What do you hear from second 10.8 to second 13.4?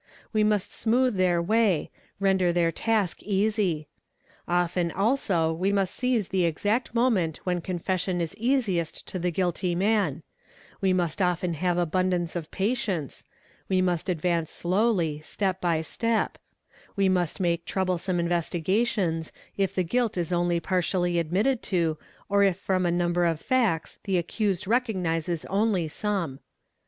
we must often have abundance of patience;